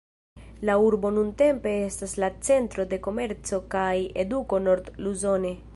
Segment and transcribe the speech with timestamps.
[0.69, 5.57] La urbo nuntempe estas la centro de komerco kaj eduko nord-Luzone.